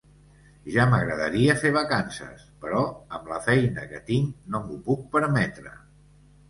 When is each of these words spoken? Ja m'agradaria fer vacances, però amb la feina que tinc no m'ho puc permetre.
Ja 0.75 0.85
m'agradaria 0.93 1.57
fer 1.65 1.71
vacances, 1.75 2.47
però 2.65 2.81
amb 3.19 3.31
la 3.35 3.41
feina 3.51 3.87
que 3.93 4.05
tinc 4.11 4.53
no 4.55 4.65
m'ho 4.67 4.83
puc 4.91 5.07
permetre. 5.19 5.81